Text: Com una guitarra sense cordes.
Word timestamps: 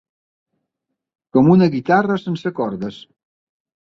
Com 1.37 1.51
una 1.57 1.69
guitarra 1.75 2.19
sense 2.25 2.53
cordes. 2.61 2.99